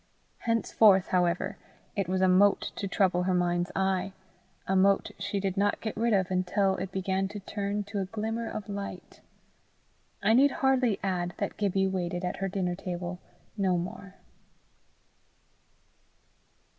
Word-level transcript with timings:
Henceforth, 0.39 1.09
however, 1.09 1.59
it 1.95 2.07
was 2.09 2.21
a 2.23 2.27
mote 2.27 2.71
to 2.75 2.87
trouble 2.87 3.21
her 3.21 3.35
mind's 3.35 3.71
eye, 3.75 4.13
a 4.65 4.75
mote 4.75 5.11
she 5.19 5.39
did 5.39 5.55
not 5.57 5.79
get 5.79 5.95
rid 5.95 6.11
of 6.11 6.31
until 6.31 6.75
it 6.77 6.91
began 6.91 7.27
to 7.27 7.39
turn 7.39 7.83
to 7.83 7.99
a 7.99 8.05
glimmer 8.05 8.49
of 8.49 8.67
light. 8.67 9.21
I 10.23 10.33
need 10.33 10.49
hardly 10.65 10.99
add 11.03 11.35
that 11.37 11.55
Gibbie 11.55 11.85
waited 11.85 12.25
at 12.25 12.37
her 12.37 12.47
dinner 12.49 12.73
table 12.73 13.19
no 13.55 13.77
more. 13.77 14.15